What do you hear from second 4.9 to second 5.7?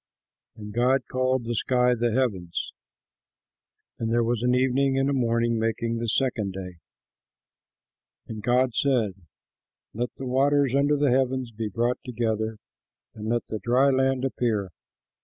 and a morning,